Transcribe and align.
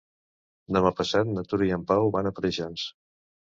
Demà 0.77 0.91
passat 1.01 1.29
na 1.35 1.45
Tura 1.53 1.69
i 1.69 1.71
en 1.79 1.85
Pau 1.93 2.11
van 2.19 2.33
a 2.33 2.35
Preixens. 2.43 2.89